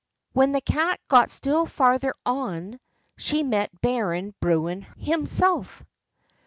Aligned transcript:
When 0.33 0.51
the 0.51 0.61
Cat 0.61 0.99
got 1.09 1.29
still 1.29 1.67
farther 1.67 2.11
on, 2.25 2.79
she 3.19 3.43
met 3.43 3.69
Baron 3.81 4.33
Bruin 4.39 4.87
himself. 4.97 5.83